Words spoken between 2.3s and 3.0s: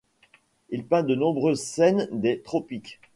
tropiques.